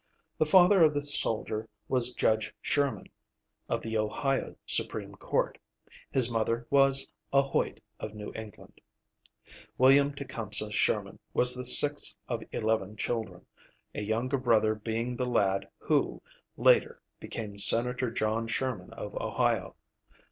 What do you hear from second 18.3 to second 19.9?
Sherman of Ohio.